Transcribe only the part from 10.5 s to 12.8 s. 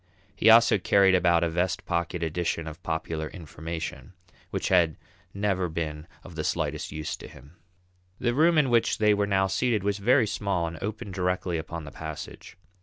and opened directly upon the passage.